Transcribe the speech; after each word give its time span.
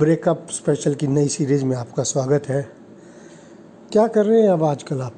Breakup 0.00 0.46
special 0.50 0.94
की 0.94 1.06
नई 1.06 1.28
series 1.28 1.64
में 1.64 1.76
आपका 1.76 2.02
स्वागत 2.02 2.48
है। 2.48 2.70
क्या 3.92 4.06
कर 4.06 4.26
रहे 4.26 4.42
हैं 4.42 4.48
अब 4.48 4.64
आजकल 4.64 5.00
आप? 5.00 5.14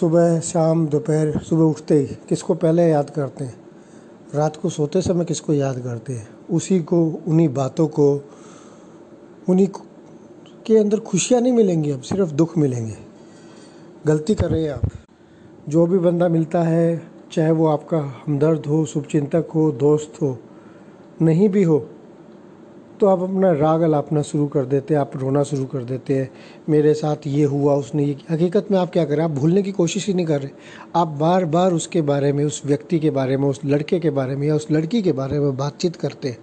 सुबह, 0.00 0.40
शाम, 0.40 0.86
दोपहर, 0.86 1.38
सुबह 1.38 1.62
उठते 1.62 1.94
ही 1.94 2.06
किसको 2.06 2.54
पहले 2.54 2.88
याद 2.88 3.10
करते 3.10 3.44
हैं? 3.44 3.60
रात 4.34 4.56
को 4.56 4.68
सोते 4.68 5.02
समय 5.02 5.24
किसको 5.24 5.52
याद 5.52 5.78
करते 5.78 6.12
हैं? 6.12 6.28
उसी 6.50 6.80
को, 6.80 7.22
उन्हीं 7.28 7.54
बातों 7.54 7.88
को, 7.88 8.20
उन्हीं 9.48 9.68
के 10.66 10.78
अंदर 10.78 11.00
खुशियाँ 11.00 11.40
नहीं 11.40 11.52
मिलेंगी 11.52 11.90
अब, 11.90 12.00
सिर्फ़ 12.00 12.30
दुख 12.32 12.58
मिलेंगे। 12.58 12.96
गलती 14.06 14.34
कर 14.34 14.50
रहे 14.50 14.62
हैं 14.62 14.70
आप। 14.70 14.90
जो 15.68 15.86
भी 15.86 15.98
बंदा 15.98 16.28
मिलता 16.28 16.62
है, 16.62 17.02
चाहे 17.32 17.50
वो 17.50 17.66
आपका 17.66 18.22
हमदर्द 18.26 18.66
हो, 18.66 18.86
शुभचिंतक 18.86 19.46
हो, 19.54 19.72
दोस्त 19.72 20.22
हो, 20.22 20.38
नहीं 21.22 21.48
भी 21.48 21.62
हो 21.62 21.88
तो 23.00 23.06
आप 23.06 23.22
अपना 23.22 23.50
राग 23.52 23.80
अलापना 23.82 24.22
शुरू 24.22 24.46
कर 24.46 24.64
देते 24.64 24.94
हैं 24.94 25.00
आप 25.00 25.12
रोना 25.16 25.42
शुरू 25.42 25.64
कर 25.64 25.84
देते 25.84 26.14
हैं 26.14 26.30
मेरे 26.68 26.92
साथ 26.94 27.26
ये 27.26 27.44
हुआ, 27.44 27.74
उसने 27.74 28.04
ये 28.04 28.16
हकीकत 28.30 28.66
में 28.70 28.78
आप 28.78 28.90
क्या 28.92 29.04
करें, 29.04 29.22
आप 29.24 29.30
भूलने 29.30 29.62
की 29.62 29.72
कोशिश 29.72 30.06
ही 30.06 30.14
नहीं 30.14 30.26
कर 30.26 30.40
रहे। 30.40 30.50
आप 30.96 31.08
बार 31.20 31.44
बार 31.46 31.72
उसके 31.72 32.02
बारे 32.02 32.32
में, 32.32 32.44
उस 32.44 32.62
व्यक्ति 32.66 32.98
के 32.98 33.10
बारे 33.10 33.36
में, 33.36 33.48
उस 33.48 33.60
लड़के 33.64 34.00
के 34.00 34.10
बारे 34.10 34.36
में 34.36 34.46
या 34.48 34.54
उस 34.54 34.66
लड़की 34.70 35.02
के 35.02 35.12
बारे 35.12 35.38
में 35.40 35.56
बातचीत 35.56 35.96
करते 35.96 36.28
हैं 36.28 36.38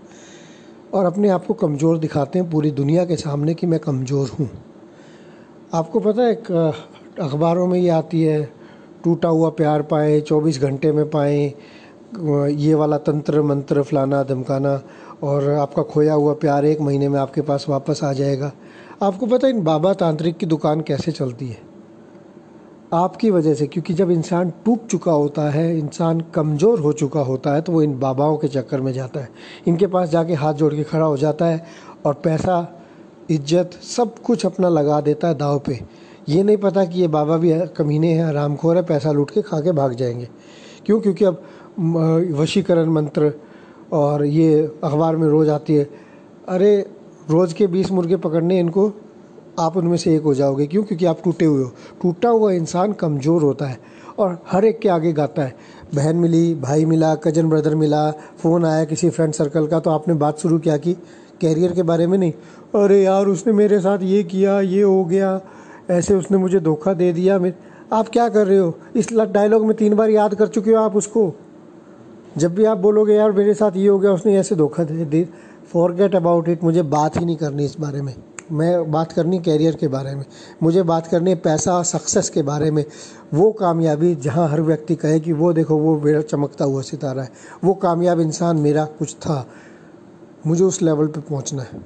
और 0.94 1.06
अपने 1.06 1.30
आप 1.30 1.46
को 1.46 1.54
कमज़ोर 1.56 1.98
दिखाते 2.00 2.40
हैं 2.40 2.50
पूरी 2.52 2.72
दुनिया 2.74 3.06
के 3.06 3.16
सामने 3.18 3.54
कि 3.54 3.68
मैं 3.68 3.80
कमज़ोर 3.80 4.30
हूँ। 4.30 4.50
आपको 5.74 6.00
पता 6.00 6.22
है, 6.22 6.32
एक 6.32 6.52
अखबारों 7.22 7.68
में 7.68 7.80
ये 7.80 7.90
आती 7.92 8.24
है, 8.24 8.44
टूटा 9.04 9.30
हुआ 9.30 9.50
प्यार 9.52 9.82
पाए, 9.84 10.20
चौबीस 10.22 10.62
घंटे 10.62 10.92
में 10.92 11.10
पाए 11.10 11.54
ये 12.10 12.74
वाला 12.74 12.98
तंत्र 13.00 13.42
मंत्र 13.44 13.82
फलाना 13.84 14.22
धमकाना 14.24 14.76
और 15.24 15.50
आपका 15.52 15.84
खोया 15.84 16.14
हुआ 16.14 16.34
प्यार 16.34 16.66
एक 16.66 16.82
महीने 16.82 17.10
में 17.10 17.20
आपके 17.20 17.42
पास 17.42 17.66
वापस 17.70 18.04
आ 18.04 18.12
जाएगा। 18.14 18.52
आपको 19.02 19.26
पता 19.26 19.48
है 19.48 19.54
इन 19.54 19.64
बाबा 19.64 19.94
तांत्रिक 19.94 20.38
की 20.38 20.46
दुकान 20.46 20.82
कैसे 20.82 21.12
चलती 21.12 21.48
है? 21.48 21.66
आपकी 22.94 23.30
वजह 23.32 23.54
से, 23.54 23.68
क्योंकि 23.68 23.94
जब 23.94 24.12
इंसान 24.12 24.52
टूट 24.66 24.86
चुका 24.88 25.12
होता 25.12 25.50
है, 25.50 25.78
इंसान 25.80 26.22
कमज़ोर 26.36 26.80
हो 26.80 26.92
चुका 26.94 27.20
होता 27.20 27.54
है 27.54 27.62
तो 27.62 27.72
वो 27.72 27.82
इन 27.82 27.98
बाबाओं 28.00 28.38
के 28.38 28.48
चक्कर 28.48 28.82
में 28.82 28.92
जाता 28.94 29.20
है। 29.20 29.30
इनके 29.68 29.88
पास 29.88 30.10
जाके 30.10 30.34
हाथ 30.34 30.54
जोड़ 30.54 30.74
के 30.74 30.84
खड़ा 30.84 31.06
हो 31.06 31.18
जाता 31.18 31.46
है 31.46 31.66
और 32.06 32.14
पैसा, 32.14 32.68
इज़्ज़त 33.30 33.72
सब 33.84 34.20
कुछ 34.20 34.46
अपना 34.46 34.70
लगा 34.70 35.02
देता 35.02 35.28
है 35.28 35.36
दाव 35.36 35.60
पे। 35.60 35.80
ये 36.30 36.44
नहीं 36.44 36.58
पता 36.58 36.86
कि 36.86 37.02
ये 37.02 37.08
बाबा 37.08 37.38
भी 37.38 37.54
कमीने 37.78 38.14
हैं 38.14 38.24
आरामखोर 38.26 38.78
है, 38.78 38.84
पैसा 38.84 39.12
लूट 39.12 39.32
के 39.32 39.42
खा 39.42 39.60
के 39.60 39.72
भाग 39.72 39.94
जाएँगे। 39.94 40.28
क्यों? 40.86 41.00
क्योंकि 41.02 41.26
अब 41.26 41.44
वशीकरण 42.40 42.90
मंत्र 42.90 43.34
और 43.94 44.26
ये 44.26 44.72
अखबार 44.84 45.16
में 45.16 45.28
रोज़ 45.28 45.50
आती 45.50 45.76
है। 45.76 45.90
अरे, 46.48 46.86
रोज़ 47.30 47.54
के 47.56 47.68
बीस 47.68 47.92
मुर्गे 47.92 48.16
पकड़ने 48.16 48.60
इनको, 48.60 48.92
आप 49.60 49.78
उनमें 49.78 49.98
से 49.98 50.16
एक 50.16 50.22
हो 50.22 50.34
जाओगे। 50.34 50.68
क्यों? 50.68 50.84
क्योंकि 50.84 51.06
आप 51.06 51.20
टूटे 51.24 51.46
हुए 51.46 51.64
हो। 51.64 51.70
टूटा 52.02 52.30
हुआ 52.30 52.52
इंसान 52.52 52.94
कमज़ोर 52.94 53.42
होता 53.42 53.66
है 53.66 53.80
और 54.20 54.40
हर 54.52 54.66
एक 54.66 54.80
के 54.80 54.90
आगे 54.90 55.14
गाता 55.14 55.42
है। 55.42 55.56
बहन 55.96 56.16
मिली, 56.16 56.56
भाई 56.56 56.86
मिला 56.86 57.16
कज़न 57.16 57.50
ब्रदर 57.50 57.76
मिला 57.76 58.12
फ़ोन 58.12 58.66
आया 58.66 58.84
किसी 58.86 59.10
फ्रेंड 59.10 59.34
सर्कल 59.34 59.68
का 59.68 59.80
तो 59.80 59.90
आपने 59.90 60.14
बात 60.14 60.40
शुरू 60.40 60.60
किया 60.60 60.78
कि? 60.78 60.94
कैरियर 61.42 61.72
के 61.72 61.84
बारे 61.84 62.08
में 62.08 62.18
नहीं। 62.18 62.32
अरे 62.84 63.04
यार, 63.04 63.26
उसने 63.26 63.54
मेरे 63.54 63.80
साथ 63.80 64.00
ये 64.02 64.24
किया, 64.24 64.62
ये 64.62 64.82
हो 64.82 65.06
गया। 65.06 65.42
ऐसे 65.90 66.16
उसने 66.16 66.38
मुझे 66.38 66.60
धोखा 66.60 66.94
दे 66.94 67.14
दिया। 67.14 67.40
आप 67.92 68.10
क्या 68.10 68.30
कर 68.30 68.48
रहे 68.48 68.58
हो? 68.58 68.74
इस 68.96 69.14
डायलॉग 69.14 69.66
में 69.66 69.78
तीन 69.78 69.96
बार 69.96 70.10
याद 70.10 70.36
कर 70.36 70.48
चुके 70.48 70.72
हो 70.72 70.78
आप 70.78 70.96
उसको। 70.96 71.34
जब 72.38 72.56
भी 72.56 72.66
आप 72.66 72.78
बोलोगे, 72.78 73.14
यार, 73.14 73.32
मेरे 73.32 73.54
साथ 73.54 73.72
ये 73.76 73.88
हो 73.88 74.00
गया, 74.00 74.12
उसने 74.12 74.38
ऐसे 74.38 74.56
धोखा 74.56 74.84
दे 74.84 75.06
दी 75.06 75.30
फॉरगेट 75.74 76.16
अबाउट 76.16 76.50
इट 76.50 76.64
मुझे 76.64 76.82
बात 76.82 77.18
ही 77.18 77.26
नहीं 77.26 77.36
करनी 77.36 77.66
इस 77.66 77.80
बारे 77.80 78.02
में। 78.02 78.16
मैं 78.52 78.92
बात 78.92 79.12
करनी 79.12 79.40
कैरियर 79.40 79.76
के 79.76 79.88
बारे 79.88 80.16
में। 80.16 80.26
मुझे 80.64 80.84
बात 80.84 81.08
करनी 81.08 81.36
पैसा 81.36 81.84
सक्सेस 81.84 82.30
के 82.30 82.42
बारे 82.42 82.72
में। 82.72 82.86
वो 83.34 83.52
कामयाबी 83.52 84.16
जहाँ 84.16 84.50
हर 84.50 84.62
व्यक्ति 84.62 84.96
कहे 84.96 85.20
कि, 85.20 85.34
वो 85.34 85.54
देखो, 85.54 85.78
वो 85.78 86.00
मेरा 86.00 86.22
चमकता 86.22 86.66
हुआ 86.66 86.82
सितारा 86.82 87.24
है। 87.24 87.30
वो 87.64 87.74
कामयाब 87.74 88.20
इंसान 88.20 88.58
मेरा 88.58 88.86
कुछ 88.86 89.16
था। 89.16 89.48
मुझे 90.48 90.64
उस 90.64 90.82
लेवल 90.82 91.08
पे 91.08 91.20
पहुँचना 91.20 91.62
है। 91.62 91.86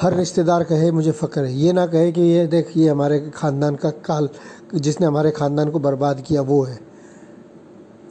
हर 0.00 0.14
रिश्तेदार 0.14 0.64
कहे, 0.64 0.90
मुझे 0.90 1.10
फ़क्र 1.10 1.40
है। 1.40 1.54
ये 1.54 1.72
ना 1.72 1.86
कहे 1.86 2.12
कि, 2.12 2.20
ये 2.20 2.46
देख, 2.46 2.70
ये 2.76 2.88
हमारे 2.88 3.30
ख़ानदान 3.34 3.76
का 3.76 3.90
काल, 3.90 4.28
जिसने 4.74 5.06
हमारे 5.06 5.30
ख़ानदान 5.30 5.70
को 5.70 5.78
बर्बाद 5.78 6.20
किया, 6.20 6.42
वो 6.42 6.62
है। 6.62 6.91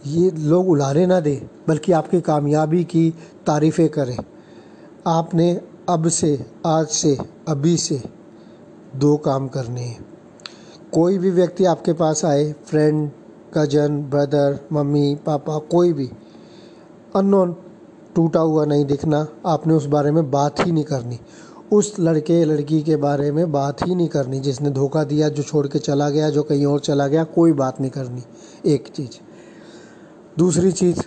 ये 0.08 0.32
लोग 0.32 0.70
उलारे 0.70 1.06
ना 1.06 1.20
दें, 1.20 1.50
बल्कि 1.68 1.92
आपकी 1.92 2.22
कामयाबी 2.22 2.84
की 2.84 3.14
तारीफ़ें 3.48 3.90
करें। 3.90 4.18
आपने 5.08 5.62
अब 5.90 6.08
से, 6.08 6.46
आज 6.66 6.88
से, 6.88 7.18
अभी 7.48 7.78
से 7.78 8.04
दो 8.96 9.18
काम 9.18 9.48
करने 9.48 9.82
हैं। 9.82 10.06
कोई 10.94 11.18
भी 11.18 11.32
व्यक्ति 11.32 11.66
आपके 11.66 11.94
पास 11.94 12.26
आए 12.26 12.54
फ्रेंड 12.66 13.12
कज़न 13.54 14.02
ब्रदर 14.02 14.60
मम्मी, 14.74 15.18
पापा, 15.26 15.58
कोई 15.58 15.94
भी 15.94 16.12
अननोन 17.16 17.56
टूटा 18.16 18.40
हुआ 18.40 18.66
नहीं 18.66 18.86
दिखना, 18.86 19.28
आपने 19.46 19.74
उस 19.74 19.86
बारे 19.86 20.12
में 20.12 20.32
बात 20.32 20.56
ही 20.60 20.72
नहीं 20.72 20.84
करनी। 20.84 21.20
उस 21.74 21.96
लड़के, 22.00 22.46
लड़की 22.46 22.82
के 22.82 22.96
बारे 22.96 23.32
में 23.32 23.52
बात 23.52 23.88
ही 23.88 23.96
नहीं 23.96 24.08
करनी, 24.08 24.40
जिसने 24.40 24.70
धोखा 24.70 25.04
दिया, 25.04 25.30
जो 25.30 25.44
छोड़ 25.44 25.68
के 25.68 25.80
चला 25.80 26.10
गया, 26.10 26.30
जो 26.30 26.44
कहीं 26.44 26.66
और 26.66 26.80
चला 26.80 27.08
गया, 27.08 27.24
कोई 27.24 27.52
बात 27.52 27.82
नहीं 27.82 27.92
करनी। 27.92 28.24
एक 28.74 28.88
चीज़। 28.88 29.31
दूसरी 30.32 30.72
चीज़, 30.72 31.00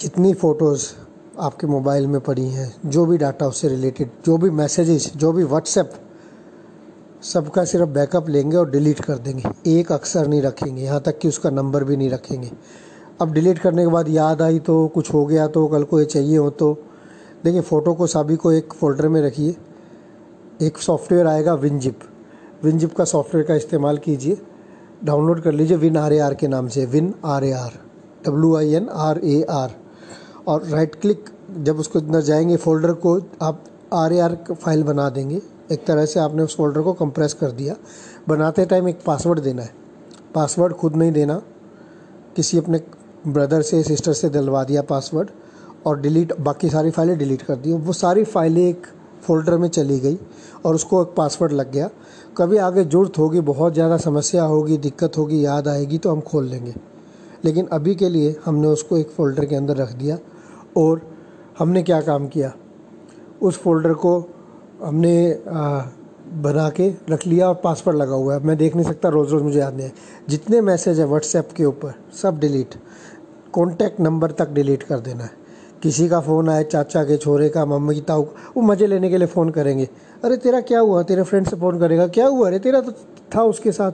जितनी 0.00 0.32
फ़ोटोज़ 0.34 0.84
आपके 1.40 1.66
मोबाइल 1.66 2.06
में 2.06 2.20
पड़ी 2.20 2.44
हैं, 2.46 2.74
जो 2.86 3.04
भी 3.06 3.16
डाटा 3.18 3.46
उससे 3.46 3.68
रिलेटेड 3.68 4.10
जो 4.26 4.36
भी 4.38 4.50
मैसेजेस 4.50 5.10
जो 5.16 5.32
भी 5.32 5.44
व्हाट्सएप 5.44 5.92
सबका 7.24 7.64
सिर्फ़ 7.64 7.88
बैकअप 7.90 8.28
लेंगे 8.28 8.56
और 8.56 8.70
डिलीट 8.70 9.00
कर 9.00 9.18
देंगे। 9.18 9.50
एक 9.70 9.90
अक्सर 9.92 10.26
नहीं 10.26 10.42
रखेंगे, 10.42 10.82
यहाँ 10.82 11.00
तक 11.00 11.18
कि 11.18 11.28
उसका 11.28 11.50
नंबर 11.50 11.84
भी 11.84 11.96
नहीं 11.96 12.10
रखेंगे। 12.10 12.50
अब 13.20 13.32
डिलीट 13.32 13.58
करने 13.58 13.82
के 13.82 13.88
बाद 13.88 14.08
याद 14.08 14.42
आई 14.42 14.58
तो 14.58 14.86
कुछ 14.88 15.12
हो 15.14 15.24
गया 15.26 15.46
तो 15.48 15.66
कल 15.68 15.84
को 15.84 16.00
ये 16.00 16.04
चाहिए 16.06 16.36
हो 16.36 16.50
तो। 16.52 16.72
देखिए 17.44 17.60
फ़ोटो 17.62 17.94
को 17.94 18.06
सभी 18.06 18.36
को 18.36 18.52
एक 18.52 18.72
फ़ोल्डर 18.72 19.08
में 19.08 19.20
रखिए। 19.22 19.56
एक 20.62 20.78
सॉफ्टवेयर 20.78 21.26
आएगा 21.26 21.54
विनजिप 21.54 22.00
विनजिप 22.64 22.94
का 22.96 23.04
सॉफ्टवेयर 23.04 23.46
का 23.46 23.54
इस्तेमाल 23.54 23.98
कीजिए। 23.98 24.38
डाउनलोड 25.04 25.40
कर 25.42 25.52
लीजिए 25.52 25.76
विन 25.76 25.96
आर 25.96 26.12
ए 26.12 26.18
आर 26.18 26.34
के 26.34 26.48
नाम 26.48 26.68
से 26.68 26.86
win 26.86 27.12
R 27.24 27.44
A 27.44 27.50
R 27.52 27.72
W 28.24 28.54
I 28.56 28.74
N 28.74 28.88
R 28.88 29.18
A 29.18 29.42
R 29.50 29.74
और 30.48 30.64
राइट 30.64 30.94
क्लिक 30.94 31.30
जब 31.58 31.78
उसको 31.78 31.98
अंदर 31.98 32.20
जाएँगे 32.20 32.56
फोल्डर 32.56 32.92
को, 32.92 33.20
आप 33.42 33.64
आर 33.94 34.12
ए 34.12 34.18
आर 34.18 34.36
फ़ाइल 34.52 34.82
बना 34.82 35.08
देंगे। 35.10 35.40
एक 35.72 35.84
तरह 35.86 36.06
से 36.06 36.20
आपने 36.20 36.42
उस 36.42 36.56
फोल्डर 36.56 36.80
को 36.80 36.92
कंप्रेस 36.92 37.32
कर 37.34 37.50
दिया। 37.50 37.74
बनाते 38.28 38.64
टाइम 38.64 38.88
एक 38.88 38.98
पासवर्ड 39.06 39.40
देना 39.40 39.62
है। 39.62 39.70
पासवर्ड 40.34 40.72
खुद 40.72 40.96
नहीं 40.96 41.12
देना। 41.12 41.40
किसी 42.36 42.58
अपने 42.58 42.80
ब्रदर 43.26 43.62
से 43.62 43.82
सिस्टर 43.82 44.12
से 44.12 44.28
दिलवा 44.28 44.62
दिया 44.64 44.82
पासवर्ड 44.82 45.30
और 45.86 46.00
डिलीट 46.00 46.36
बाकी 46.40 46.68
सारी 46.70 46.90
फाइलें 46.90 47.16
डिलीट 47.18 47.42
कर 47.42 47.56
दी। 47.56 47.72
वो 47.72 47.92
सारी 47.92 48.24
फाइलें 48.24 48.62
एक 48.62 48.86
फोल्डर 49.22 49.56
में 49.58 49.68
चली 49.68 49.98
गई 50.00 50.18
और 50.64 50.74
उसको 50.74 51.02
एक 51.02 51.14
पासवर्ड 51.16 51.52
लग 51.52 51.72
गया। 51.72 51.88
कभी 52.36 52.56
आगे 52.58 52.84
ज़रूरत 52.84 53.18
होगी, 53.18 53.40
बहुत 53.40 53.74
ज़्यादा 53.74 53.96
समस्या 53.96 54.44
होगी, 54.44 54.76
दिक्कत 54.78 55.18
होगी, 55.18 55.44
याद 55.44 55.68
आएगी 55.68 55.98
तो 55.98 56.10
हम 56.10 56.20
खोल 56.20 56.44
लेंगे। 56.44 56.74
लेकिन 57.46 57.66
अभी 57.72 57.94
के 57.94 58.08
लिए 58.08 58.34
हमने 58.44 58.68
उसको 58.68 58.96
एक 58.96 59.10
फ़ोल्डर 59.10 59.44
के 59.44 59.56
अंदर 59.56 59.76
रख 59.76 59.92
दिया 59.92 60.18
और 60.76 61.00
हमने 61.58 61.82
क्या 61.82 62.00
काम 62.00 62.26
किया? 62.28 62.52
उस 63.42 63.58
फोल्डर 63.58 63.92
को 63.94 64.18
हमने 64.84 65.32
आ, 65.48 65.80
बना 66.34 66.68
के 66.70 66.88
रख 67.10 67.26
लिया 67.26 67.48
और 67.48 67.54
पासवर्ड 67.54 67.96
लगा 67.96 68.14
हुआ 68.14 68.34
है। 68.34 68.44
मैं 68.44 68.56
देख 68.56 68.76
नहीं 68.76 68.86
सकता 68.86 69.08
रोज़ 69.08 69.30
रोज़ 69.30 69.42
मुझे 69.44 69.58
याद 69.58 69.74
नहीं 69.74 69.86
है। 69.86 69.92
जितने 70.28 70.60
मैसेज 70.60 71.00
है 71.00 71.06
व्हाट्सएप 71.06 71.48
के 71.56 71.64
ऊपर 71.64 71.94
सब 72.22 72.38
डिलीट 72.38 72.74
कॉन्टैक्ट 73.52 74.00
नंबर 74.00 74.30
तक 74.30 74.48
डिलीट 74.48 74.82
कर 74.82 75.00
देना 75.00 75.24
है। 75.24 75.30
किसी 75.82 76.08
का 76.08 76.20
फ़ोन 76.20 76.48
आए 76.48 76.64
चाचा 76.64 77.04
के 77.04 77.16
छोरे 77.16 77.48
का 77.48 77.64
मम्मी 77.66 77.94
की 77.94 78.00
ताऊ 78.00 78.22
वो 78.56 78.62
मज़े 78.62 78.86
लेने 78.86 79.10
के 79.10 79.18
लिए 79.18 79.26
फ़ोन 79.26 79.50
करेंगे। 79.50 79.88
अरे 80.24 80.36
तेरा 80.36 80.60
क्या 80.60 80.80
हुआ? 80.80 81.02
तेरे 81.02 81.22
फ्रेंड 81.22 81.46
से 81.46 81.56
फ़ोन 81.56 81.78
करेगा? 81.78 82.06
क्या 82.06 82.26
हुआ? 82.26 82.46
अरे 82.48 82.58
तेरा 82.58 82.80
तो 82.80 82.92
था 83.34 83.42
उसके 83.42 83.72
साथ। 83.72 83.92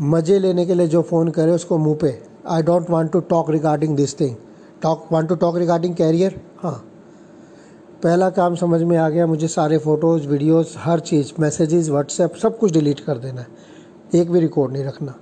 मज़े 0.00 0.38
लेने 0.38 0.66
के 0.66 0.74
लिए 0.74 0.86
जो 0.86 1.02
फ़ोन 1.02 1.28
करे 1.28 1.52
उसको 1.52 1.78
मुँह 1.78 1.96
पे। 2.00 2.10
I 2.46 2.62
don't 2.62 2.90
want 2.90 3.10
to 3.12 3.20
talk 3.20 3.50
regarding 3.50 3.96
this 3.96 4.18
thing 4.20 4.34
talk 4.82 5.06
want 5.12 5.28
to 5.28 5.34
talk 5.34 5.56
regarding 5.56 5.94
career 5.94 6.40
हाँ। 6.62 6.82
पहला 8.02 8.28
काम 8.30 8.54
समझ 8.54 8.80
में 8.82 8.96
आ 8.96 9.08
गया, 9.08 9.26
मुझे 9.26 9.48
सारे 9.48 9.78
फ़ोटोज़ 9.78 10.26
वीडियोस 10.28 10.74
हर 10.78 11.00
चीज़ 11.00 11.32
मैसेजेस 11.40 11.88
व्हाट्सएप 11.88 12.34
सब 12.34 12.58
कुछ 12.58 12.72
डिलीट 12.72 13.00
कर 13.00 13.18
देना 13.18 13.40
है। 13.40 13.46
एक 14.14 14.30
भी 14.30 14.40
रिकॉर्ड 14.40 14.72
नहीं 14.72 14.84
रखना। 14.84 15.14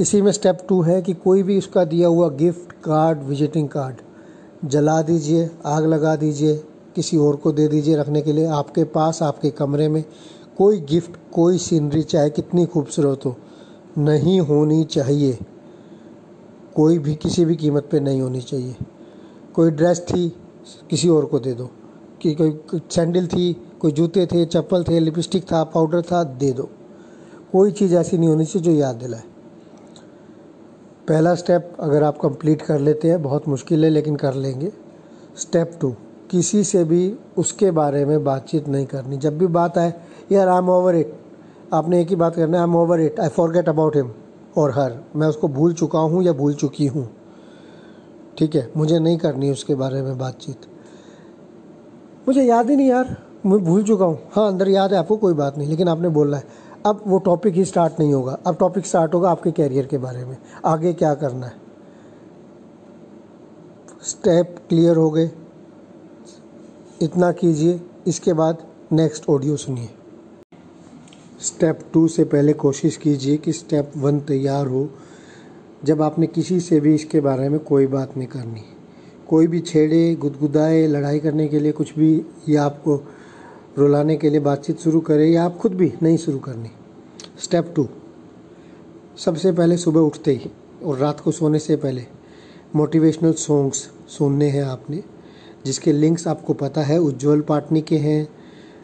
इसी 0.00 0.20
में 0.22 0.30
स्टेप 0.32 0.58
टू 0.68 0.80
है 0.82 1.00
कि 1.02 1.12
कोई 1.14 1.42
भी 1.42 1.58
उसका 1.58 1.84
दिया 1.84 2.08
हुआ 2.08 2.28
गिफ्ट 2.28 2.72
कार्ड 2.84 3.22
विजिटिंग 3.22 3.68
कार्ड 3.68 3.96
जला 4.64 5.00
दीजिए, 5.02 5.50
आग 5.66 5.86
लगा 5.86 6.14
दीजिए, 6.16 6.56
किसी 6.96 7.16
और 7.16 7.36
को 7.36 7.52
दे 7.52 7.66
दीजिए 7.68 7.96
रखने 7.96 8.22
के 8.22 8.32
लिए 8.32 8.46
आपके 8.48 8.84
पास, 8.84 9.22
आपके 9.22 9.50
कमरे 9.50 9.88
में 9.88 10.04
कोई 10.58 10.80
गिफ्ट 10.80 11.16
कोई 11.32 11.58
सीनरी 11.58 12.02
चाहे 12.02 12.30
कितनी 12.30 12.66
खूबसूरत 12.66 13.24
हो, 13.26 13.36
नहीं 13.98 14.40
होनी 14.40 14.84
चाहिए। 14.84 15.38
कोई 16.74 16.98
भी 16.98 17.14
किसी 17.14 17.44
भी 17.44 17.56
कीमत 17.56 17.88
पे 17.92 18.00
नहीं 18.00 18.20
होनी 18.20 18.40
चाहिए। 18.40 18.76
कोई 19.54 19.70
ड्रेस 19.70 20.00
थी, 20.00 20.36
किसी 20.90 21.08
और 21.08 21.24
को 21.24 21.38
दे 21.38 21.52
दो। 21.52 21.70
कि 22.22 22.34
कोई 22.34 22.60
सैंडल 22.90 23.26
थी, 23.26 23.68
कोई 23.80 23.92
जूते 23.92 24.26
थे, 24.26 24.44
चप्पल 24.44 24.84
थे, 24.84 25.00
लिपस्टिक 25.00 25.44
था, 25.44 25.64
पाउडर 25.64 26.02
था, 26.02 26.24
दे 26.24 26.52
दो। 26.52 26.68
कोई 27.52 27.72
चीज़ 27.72 27.94
ऐसी 27.94 28.18
नहीं 28.18 28.28
होनी 28.28 28.44
चाहिए 28.44 28.72
जो 28.72 28.80
याद 28.80 28.96
दिलाए। 28.96 29.22
पहला 31.08 31.34
स्टेप 31.34 31.76
अगर 31.80 32.02
आप 32.02 32.18
कंप्लीट 32.18 32.62
कर 32.62 32.78
लेते 32.78 33.10
हैं, 33.10 33.22
बहुत 33.22 33.48
मुश्किल 33.48 33.84
है, 33.84 33.90
लेकिन 33.90 34.16
कर 34.16 34.34
लेंगे। 34.34 34.72
स्टेप 35.36 35.78
टू, 35.80 35.94
किसी 36.30 36.64
से 36.64 36.84
भी 36.84 37.16
उसके 37.38 37.70
बारे 37.70 38.04
में 38.04 38.24
बातचीत 38.24 38.68
नहीं 38.68 38.86
करनी। 38.86 39.16
जब 39.16 39.38
भी 39.38 39.46
बात 39.46 39.78
आए, 39.78 39.94
यार 40.32 40.48
आई 40.48 40.58
एम 40.58 40.70
ओवर 40.70 40.94
इट 40.94 41.14
आपने 41.72 42.02
एक 42.02 42.08
ही 42.08 42.16
बात 42.16 42.36
करना 42.36 42.56
है 42.56 42.64
I 42.64 42.68
am 42.68 42.76
over 42.76 43.00
it 43.00 43.20
I 43.20 43.28
forget 43.28 43.68
about 43.68 43.96
him 43.96 44.12
और 44.56 44.70
हर। 44.70 44.98
मैं 45.16 45.26
उसको 45.26 45.48
भूल 45.48 45.72
चुका 45.72 45.98
हूँ 45.98 46.22
या 46.22 46.32
भूल 46.32 46.54
चुकी 46.54 46.86
हूँ। 46.86 47.08
ठीक 48.38 48.54
है, 48.54 48.70
मुझे 48.76 48.98
नहीं 48.98 49.18
करनी 49.18 49.50
उसके 49.50 49.74
बारे 49.74 50.02
में 50.02 50.18
बातचीत। 50.18 50.66
मुझे 52.28 52.42
याद 52.42 52.70
ही 52.70 52.76
नहीं 52.76 52.88
यार, 52.88 53.16
मैं 53.46 53.58
भूल 53.64 53.82
चुका 53.82 54.04
हूँ। 54.04 54.18
हाँ 54.32 54.46
अंदर 54.48 54.68
याद 54.68 54.92
है, 54.92 54.98
आपको 54.98 55.16
कोई 55.16 55.34
बात 55.34 55.58
नहीं, 55.58 55.68
लेकिन 55.68 55.88
आपने 55.88 56.08
बोला 56.08 56.36
है। 56.36 56.44
अब 56.86 57.02
वो 57.06 57.18
टॉपिक 57.18 57.54
ही 57.54 57.64
स्टार्ट 57.64 58.00
नहीं 58.00 58.14
होगा। 58.14 58.38
अब 58.46 58.56
टॉपिक 58.56 58.86
स्टार्ट 58.86 59.14
होगा 59.14 59.30
आपके 59.30 59.50
कैरियर 59.50 59.86
के 59.86 59.98
बारे 59.98 60.24
में। 60.24 60.36
आगे 60.64 60.92
क्या 60.92 61.14
करना 61.14 61.46
है? 61.46 61.52
स्टेप 64.02 64.56
क्लियर 64.68 64.96
हो 64.96 65.10
गए। 65.10 65.30
इतना 67.02 67.32
कीजिए, 67.32 67.80
इसके 68.06 68.32
बाद 68.32 68.58
नेक्स्ट 68.92 69.28
ऑडियो 69.28 69.56
सुनिए। 69.56 69.88
स्टेप 71.44 71.78
टू 71.92 72.08
से 72.08 72.24
पहले 72.24 72.52
कोशिश 72.52 72.96
कीजिए 72.96 73.36
कि 73.36 73.52
स्टेप 73.52 73.92
वन 73.96 74.20
तैयार 74.20 74.66
हो। 74.66 74.90
जब 75.84 76.02
आपने 76.02 76.26
किसी 76.26 76.60
से 76.60 76.80
भी 76.80 76.94
इसके 76.94 77.20
बारे 77.20 77.48
में 77.48 77.60
कोई 77.60 77.86
बात 77.86 78.16
नहीं 78.16 78.28
करनी। 78.28 78.62
कोई 79.28 79.46
भी 79.46 79.60
छेड़े, 79.60 80.14
गुदगुदाए, 80.14 80.86
लड़ाई 80.86 81.18
करने 81.18 81.48
के 81.48 81.60
लिए 81.60 81.72
कुछ 81.72 81.98
भी, 81.98 82.22
या 82.48 82.64
आपको 82.64 82.96
रुलाने 83.78 84.16
के 84.16 84.30
लिए 84.30 84.40
बातचीत 84.40 84.78
शुरू 84.78 85.00
करे, 85.00 85.26
या 85.26 85.44
आप 85.44 85.56
खुद 85.56 85.74
भी 85.74 85.92
नहीं 86.02 86.16
शुरू 86.16 86.38
करनी। 86.38 86.70
स्टेप 87.42 87.72
टू 87.76 87.88
सबसे 89.16 89.52
पहले 89.52 89.76
सुबह 89.76 90.00
उठते 90.00 90.32
ही 90.32 90.50
और 90.84 90.98
रात 90.98 91.20
को 91.20 91.30
सोने 91.30 91.58
से 91.58 91.76
पहले 91.76 92.06
मोटिवेशनल 92.76 93.32
सॉन्ग्स 93.32 93.90
सुनने 94.08 94.48
हैं 94.48 94.64
आपने, 94.64 95.02
जिसके 95.66 95.92
लिंक्स 95.92 96.28
आपको 96.28 96.52
पता 96.52 96.82
है। 96.82 96.98
उज्जवल 96.98 97.40
पाटनी 97.40 97.82
के 97.82 97.96
हैं, 97.96 98.28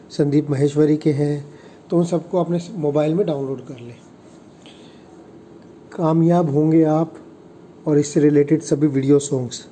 संदीप 0.09 0.49
महेश्वरी 0.49 0.97
के 0.97 1.11
हैं 1.11 1.60
तो 1.91 1.97
उन 1.97 2.05
सबको 2.05 2.39
अपने 2.39 2.59
मोबाइल 2.77 3.13
में 3.13 3.25
डाउनलोड 3.25 3.65
कर 3.65 3.79
लें। 3.79 3.95
कामयाब 5.95 6.49
होंगे 6.49 6.83
आप 6.83 7.13
और 7.87 7.97
इससे 7.99 8.19
रिलेटेड 8.19 8.61
सभी 8.61 8.87
वीडियो 8.87 9.19
सॉन्ग्स। 9.19 9.65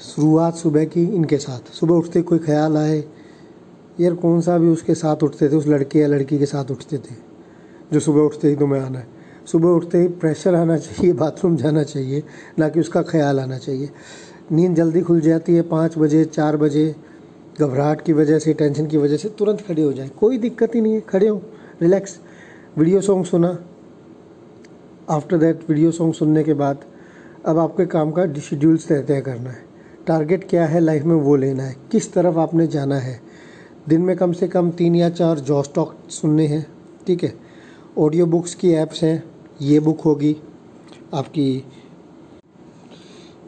शुरुआत 0.00 0.54
सुबह 0.54 0.84
की 0.84 1.04
इनके 1.04 1.38
साथ। 1.38 1.72
सुबह 1.72 1.94
उठते 1.94 2.22
कोई 2.22 2.38
ख्याल 2.38 2.76
आए, 2.76 2.98
यार 4.00 4.14
कौन 4.14 4.40
सा 4.40 4.58
भी 4.58 4.68
उसके 4.68 4.94
साथ 4.94 5.22
उठते 5.22 5.48
थे, 5.48 5.56
उस 5.56 5.66
लड़के 5.66 5.98
या 5.98 6.08
लड़की 6.08 6.38
के 6.38 6.46
साथ 6.46 6.70
उठते 6.70 6.98
थे, 6.98 7.14
जो 7.92 8.00
सुबह 8.00 8.20
उठते 8.20 8.48
ही 8.48 8.56
तुम्हें 8.56 8.80
आना 8.80 8.98
है। 8.98 9.06
सुबह 9.46 9.68
उठते 9.68 9.98
ही 9.98 10.08
प्रेशर 10.08 10.54
आना 10.54 10.76
चाहिए 10.78 11.12
बाथरूम 11.12 11.56
जाना 11.56 11.82
चाहिए, 11.82 12.22
ना 12.58 12.68
कि 12.68 12.80
उसका 12.80 13.02
ख्याल 13.02 13.40
आना 13.40 13.58
चाहिए। 13.58 13.90
नींद 14.52 14.74
जल्दी 14.76 15.00
खुल 15.00 15.20
जाती 15.20 15.54
है, 15.54 15.62
पाँच 15.62 15.98
बजे, 15.98 16.24
चार 16.24 16.56
बजे 16.56 16.94
घबराहट 17.60 18.00
की 18.00 18.12
वजह 18.12 18.38
से, 18.38 18.52
टेंशन 18.52 18.86
की 18.86 18.96
वजह 18.96 19.16
से 19.16 19.28
तुरंत 19.28 19.60
खड़े 19.60 19.82
हो 19.82 19.92
जाए। 19.92 20.08
कोई 20.08 20.38
दिक्कत 20.38 20.74
ही 20.74 20.80
नहीं 20.80 20.94
है, 20.94 21.00
खड़े 21.00 21.28
हो 21.28 21.42
रिलैक्स 21.82 22.18
वीडियो 22.78 23.00
सॉन्ग 23.00 23.24
सुना। 23.24 23.58
आफ्टर 25.10 25.38
दैट 25.38 25.60
वीडियो 25.68 25.90
सॉन्ग 25.90 26.14
सुनने 26.14 26.42
के 26.44 26.54
बाद 26.54 26.84
अब 27.46 27.58
आपके 27.58 27.86
काम 27.86 28.10
का 28.10 28.32
शेड्यूल्स 28.40 28.88
तय 28.88 29.02
तय 29.02 29.20
करना 29.20 29.50
है। 29.50 29.62
टारगेट 30.06 30.48
क्या 30.50 30.66
है 30.66 30.80
लाइफ 30.80 31.04
में 31.04 31.14
वो 31.14 31.36
लेना 31.36 31.62
है। 31.62 31.76
किस 31.92 32.12
तरफ़ 32.12 32.38
आपने 32.38 32.66
जाना 32.66 32.98
है। 32.98 33.20
दिन 33.88 34.00
में 34.00 34.16
कम 34.16 34.32
से 34.32 34.48
कम 34.48 34.70
तीन 34.70 34.94
या 34.94 35.08
चार 35.10 35.38
जॉ 35.38 35.62
स्टॉक 35.62 35.94
सुनने 36.10 36.46
हैं, 36.46 36.66
ठीक 37.06 37.24
है? 37.24 37.32
ऑडियो 37.98 38.26
बुक्स 38.26 38.54
की 38.54 38.72
ऐप्स 38.72 39.02
हैं, 39.04 39.22
ये 39.62 39.80
बुक 39.80 40.00
होगी। 40.00 40.36
आपकी 41.14 41.64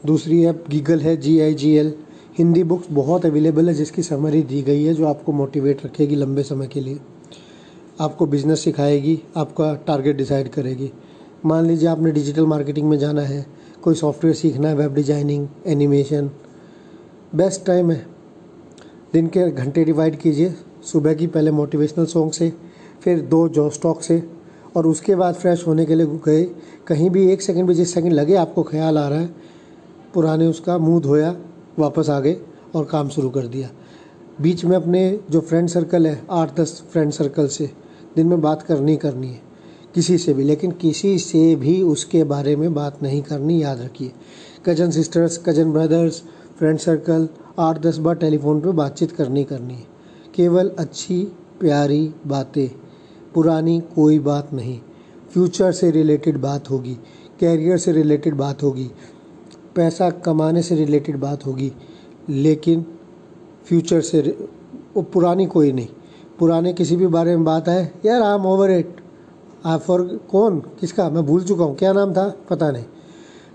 दूसरी 0.06 0.44
ऐप 0.44 0.64
गीगल 0.70 1.00
है 1.00 1.16
G 1.16 1.38
I 1.40 1.54
G 1.54 1.74
L 1.74 1.94
Hindi 2.38 2.62
books 2.64 2.86
बहुत 2.90 3.26
अवेलेबल 3.26 3.68
है, 3.68 3.74
जिसकी 3.74 4.02
समरी 4.02 4.42
दी 4.42 4.62
गई 4.62 4.82
है, 4.84 4.94
जो 4.94 5.06
आपको 5.06 5.32
मोटिवेट 5.32 5.84
रखेगी 5.86 6.14
लंबे 6.14 6.42
समय 6.42 6.66
के 6.66 6.80
लिए। 6.80 6.98
आपको 8.00 8.26
बिज़नेस 8.26 8.60
सिखाएगी, 8.60 9.18
आपका 9.36 9.74
टारगेट 9.74 10.16
डिसाइड 10.16 10.48
करेगी। 10.48 10.90
मान 11.44 11.66
लीजिए 11.66 11.88
आपने 11.88 12.12
डिजिटल 12.12 12.46
मार्केटिंग 12.46 12.88
में 12.88 12.98
जाना 12.98 13.22
है, 13.22 13.46
कोई 13.82 13.94
सॉफ्टवेयर 13.94 14.36
सीखना 14.36 14.68
है 14.68 14.76
web 14.76 14.94
designing 14.94 15.48
animation 15.66 16.30
best 17.34 17.64
time 17.66 17.90
है। 17.90 18.06
दिन 19.12 19.26
के 19.26 19.50
घंटे 19.50 19.84
डिवाइड 19.84 20.16
कीजिए, 20.16 20.54
सुबह 20.84 21.14
की 21.14 21.26
पहले 21.26 21.50
मोटिवेशनल 21.50 22.06
सॉन्ग 22.06 22.32
से, 22.32 22.52
फिर 23.00 23.20
दो 23.20 23.48
जो 23.48 23.68
स्टॉक 23.70 24.02
से, 24.02 24.22
और 24.76 24.86
उसके 24.86 25.14
बाद 25.14 25.34
फ्रेश 25.34 25.66
होने 25.66 25.86
के 25.86 25.94
लिए 25.94 26.06
गए। 26.06 26.44
कहीं 26.86 27.10
भी 27.10 27.26
एक 27.32 27.42
सेकंड 27.42 27.68
भी 27.68 27.74
जिस 27.74 27.94
सेकंड 27.94 28.12
लगे, 28.12 28.34
आपको 28.34 28.62
ख्याल 28.62 28.98
आ 28.98 29.08
रहा 29.08 29.18
है, 29.18 29.30
पुराने 30.14 30.46
उसका 30.46 30.78
मुँह 30.78 31.00
धोया 31.00 31.36
वापस 31.78 32.08
आ 32.10 32.20
गए 32.20 32.36
और 32.74 32.84
काम 32.84 33.08
शुरू 33.08 33.30
कर 33.30 33.46
दिया। 33.46 33.70
बीच 34.40 34.64
में 34.64 34.76
अपने 34.76 35.20
जो 35.30 35.40
फ्रेंड 35.40 35.68
सर्कल 35.68 36.06
है 36.06 36.22
आठ 36.30 36.60
दस 36.60 36.82
फ्रेंड 36.90 37.12
सर्कल 37.12 37.46
से, 37.46 37.70
दिन 38.16 38.26
में 38.26 38.40
बात 38.40 38.62
करनी 38.62 38.96
करनी 38.96 39.28
है, 39.28 39.40
किसी 39.94 40.18
से 40.18 40.34
भी। 40.34 40.44
लेकिन 40.44 40.70
किसी 40.70 41.18
से 41.18 41.56
भी 41.56 41.82
उसके 41.82 42.24
बारे 42.24 42.56
में 42.56 42.74
बात 42.74 43.02
नहीं 43.02 43.22
करनी, 43.22 43.62
याद 43.62 43.80
रखिए। 43.80 44.12
Cousin 44.66 44.90
sisters 44.90 45.38
cousin 45.46 45.72
brothers 45.72 46.22
friend 46.58 46.78
circle 46.78 47.28
आठ 47.58 47.78
दस 47.78 47.98
बार 47.98 48.14
टेलीफोन 48.14 48.60
पर 48.60 48.70
बातचीत 48.70 49.12
करनी 49.12 49.44
करनी 49.44 49.74
है। 49.74 49.86
केवल 50.34 50.70
अच्छी, 50.78 51.22
प्यारी 51.60 52.14
बातें, 52.26 52.68
पुरानी 53.34 53.80
कोई 53.94 54.18
बात 54.18 54.52
नहीं। 54.52 54.80
फ्यूचर 55.32 55.72
से 55.72 55.90
रिलेटेड 55.90 56.36
बात 56.36 56.70
होगी 56.70 56.96
कैरियर 57.40 57.78
से 57.78 57.92
रिलेटेड 57.92 58.34
बात 58.34 58.62
होगी 58.62 58.90
पैसा 59.76 60.10
कमाने 60.24 60.62
से 60.62 60.74
रिलेटेड 60.74 61.16
बात 61.16 61.46
होगी, 61.46 61.72
लेकिन 62.28 62.84
फ्यूचर 63.66 64.00
से 64.00 64.20
वो 64.96 65.02
पुरानी 65.04 65.46
कोई 65.46 65.72
नहीं। 65.72 65.88
पुराने 66.38 66.72
किसी 66.72 66.96
भी 66.96 67.06
बारे 67.06 67.36
में 67.36 67.44
बात 67.44 67.68
है 67.68 67.92
यार 68.06 68.22
आई 68.22 68.34
एम 68.34 68.46
ओवर 68.46 68.70
इट 68.70 68.96
आप 69.64 69.80
फॉर 69.80 70.02
कौन? 70.30 70.58
किसका? 70.80 71.08
मैं 71.10 71.24
भूल 71.26 71.42
चुका 71.44 71.64
हूँ। 71.64 71.76
क्या 71.76 71.92
नाम 71.92 72.12
था? 72.12 72.28
पता 72.50 72.70
नहीं। 72.70 72.84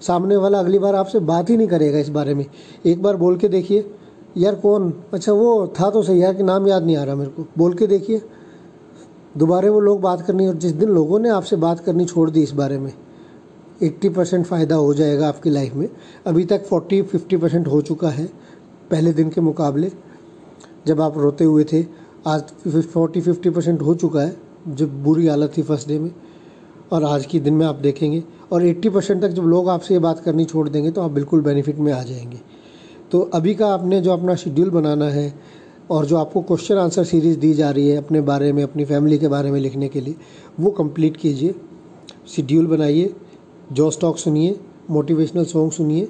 सामने 0.02 0.36
वाला 0.36 0.60
अगली 0.60 0.80
बार 0.80 0.96
आपसे 0.96 1.20
बात 1.22 1.50
ही 1.50 1.58
नहीं 1.58 1.68
करेगा 1.68 1.98
इस 1.98 2.10
बारे 2.10 2.34
में। 2.34 2.46
एक 2.86 3.02
बार 3.02 3.18
बोल 3.18 3.38
के 3.38 3.48
देखिए, 3.48 3.92
यार, 4.38 4.56
कौन? 4.56 4.94
अच्छा 5.14 5.34
वो 5.34 5.68
था 5.80 5.90
तो 5.90 6.02
सही, 6.04 6.24
यार, 6.24 6.34
कि 6.34 6.44
नाम 6.44 6.68
याद 6.68 6.86
नहीं 6.86 6.98
आ 6.98 7.04
रहा 7.04 7.16
मेरे 7.16 7.30
को। 7.30 7.46
बोल 7.58 7.74
के 7.74 7.88
देखिए। 7.88 8.22
दोबारा 9.38 9.72
वो 9.72 9.80
लोग 9.80 10.02
बात 10.02 10.22
करनी, 10.22 10.48
और 10.48 10.56
जिस 10.56 10.72
दिन 10.72 10.90
लोगों 10.90 11.20
ने 11.20 11.30
आपसे 11.30 11.56
बात 11.56 11.80
करनी 11.80 12.06
छोड़ 12.06 12.30
दी 12.30 12.44
इस 12.44 12.52
बारे 12.52 12.78
में 12.80 12.94
एट्टी 13.84 14.10
परसेंट 14.10 14.46
फ़ायदा 14.46 14.76
हो 14.76 14.94
जाएगा 14.94 15.28
आपकी 15.28 15.50
लाइफ 15.50 15.74
में। 15.74 15.90
अभी 16.28 16.46
तक 16.46 16.66
फोर्टी, 16.66 17.02
फिफ्टी 17.02 17.38
परसेंट 17.38 17.68
हो 17.68 17.82
चुका 17.82 18.10
है 18.10 18.26
पहले 18.92 19.14
दिन 19.14 19.30
के 19.30 19.42
मुकाबले, 19.42 19.92
जब 20.88 21.02
आप 21.02 21.18
रोते 21.18 21.44
हुए 21.44 21.64
थे। 21.64 21.86
आज 22.28 22.44
फोर्टी, 22.82 23.22
फिफ्टी 23.22 23.50
परसेंट 23.50 23.82
हो 23.82 23.96
चुका 23.96 24.22
है, 24.22 24.38
जब 24.68 25.04
बुरी 25.04 25.28
हालत 25.28 25.54
थी 25.58 25.62
फ़र्स्ट 25.62 25.88
डे 25.88 26.00
में, 26.00 26.12
और 26.92 27.04
आज 27.04 27.26
के 27.26 27.40
दिन 27.40 27.54
में 27.54 27.66
आप 27.66 27.76
देखेंगे। 27.76 28.24
और 28.52 28.62
80 28.62 28.90
परसेंट 28.90 29.22
तक 29.22 29.30
जब 29.30 29.44
लोग 29.44 29.70
आपसे 29.70 29.94
ये 29.94 30.00
बात 30.00 30.20
करनी 30.20 30.46
छोड़ 30.46 30.70
देंगे 30.70 30.92
तो 30.92 31.02
आप 31.02 31.12
बिल्कुल 31.12 31.42
बेनिफिट 31.42 31.78
में 31.78 31.94
आ 31.94 32.04
जाएँगे। 32.04 32.40
तो 33.12 33.20
अभी 33.34 33.56
का 33.56 33.68
आपने 33.68 34.02
जो 34.02 34.12
अपना 34.12 34.36
शेड्यूल 34.36 34.70
बनाना 34.70 35.06
है, 35.06 35.34
और 35.90 36.06
जो 36.06 36.18
आपको 36.18 36.42
क्वेश्चन 36.42 36.76
आंसर 36.76 37.04
सीरीज़ 37.04 37.38
दी 37.40 37.54
जा 37.54 37.70
रही 37.70 37.90
है 37.90 37.98
अपने 37.98 38.22
बारे 38.22 38.52
में, 38.54 38.64
अपनी 38.64 38.86
फैमिली 38.86 39.18
के 39.18 39.28
बारे 39.28 39.52
में 39.52 39.60
लिखने 39.60 39.88
के 39.88 40.02
लिए, 40.02 40.16
वो 40.60 40.72
कंप्लीट 40.72 41.18
कीजिए। 41.18 41.56
शेड्यूल 42.28 42.68
बनाइए। 42.68 43.16
जो 43.72 43.90
स्टॉक 43.92 44.18
सुनिए 44.18 44.60
मोटिवेशनल 44.90 45.46
सॉन्ग 45.46 45.72
सुनिए, 45.72 46.08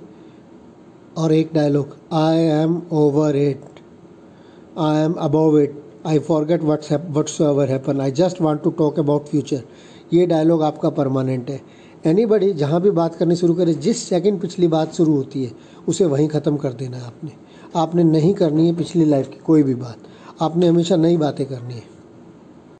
और 1.17 1.31
एक 1.33 1.49
dialogue 1.53 1.95
I 2.13 2.37
am 2.39 2.81
over 2.93 3.35
it 3.35 3.79
I 4.79 5.03
am 5.03 5.13
above 5.13 5.59
it 5.59 5.81
I 6.05 6.19
forget 6.19 6.63
what's 6.63 6.91
what's 7.09 7.39
ever 7.41 7.69
happen 7.69 8.01
I 8.01 8.11
just 8.13 8.41
want 8.41 8.63
to 8.63 8.69
talk 8.71 8.99
about 8.99 9.25
future 9.25 9.63
ये 10.13 10.25
डायलॉग 10.25 10.63
आपका 10.63 10.89
परमानेंट 10.91 11.49
है। 11.49 11.59
एनी 12.05 12.25
बडी 12.25 12.51
जहाँ 12.53 12.81
भी 12.81 12.91
बात 12.91 13.15
करनी 13.15 13.35
शुरू 13.35 13.53
करे, 13.53 13.73
जिस 13.73 14.03
सेकंड 14.03 14.39
पिछली 14.41 14.67
बात 14.67 14.93
शुरू 14.93 15.15
होती 15.15 15.43
है, 15.43 15.51
उसे 15.87 16.05
वहीं 16.05 16.27
ख़त्म 16.27 16.57
कर 16.57 16.73
देना 16.73 16.97
है 16.97 17.03
आपने। 17.03 17.31
आपने 17.75 18.03
नहीं 18.03 18.33
करनी 18.33 18.67
है 18.67 18.75
पिछली 18.75 19.05
लाइफ 19.05 19.27
की 19.27 19.39
कोई 19.45 19.63
भी 19.63 19.75
बात। 19.75 19.97
आपने 20.41 20.67
हमेशा 20.67 20.95
नई 20.95 21.17
बातें 21.17 21.45
करनी 21.45 21.73
है। 21.73 21.83